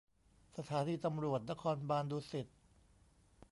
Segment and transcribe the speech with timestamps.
[0.57, 2.47] สถานีตำรวจนครบาลดุสิต